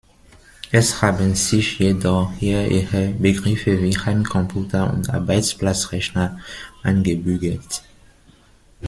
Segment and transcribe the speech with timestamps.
[0.71, 6.39] Es haben sich jedoch hier eher Begriffe wie Heimcomputer und Arbeitsplatzrechner
[6.81, 7.83] eingebürgert.